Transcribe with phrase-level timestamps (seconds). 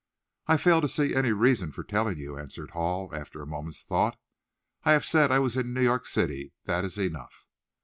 [0.47, 4.17] "I fail to see any reason for telling you," answered Hall, after a moment's thought.
[4.83, 7.45] "I have said I was in New York City, that is enough."